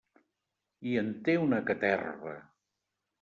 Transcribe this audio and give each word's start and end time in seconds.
I 0.91 0.95
en 1.01 1.11
té 1.27 1.35
una 1.41 1.59
caterva! 1.67 2.33